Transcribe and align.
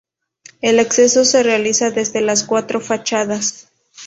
El 0.61 0.79
acceso 0.79 1.23
se 1.25 1.43
realiza 1.43 1.91
desde 1.91 2.21
las 2.21 2.43
cuatro 2.43 2.81
fachadas. 2.81 3.67